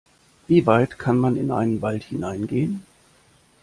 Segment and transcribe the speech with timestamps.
[0.47, 2.83] Wie weit kann man in einen Wald hineingehen?